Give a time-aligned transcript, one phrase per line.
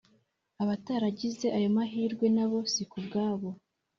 [0.61, 3.49] abataragize ayo mahirwe nabo sikubwabo